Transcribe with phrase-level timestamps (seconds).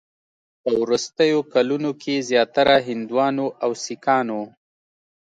[0.61, 4.41] په وروستیو کلونو کې زیاتره هندوانو او سیکانو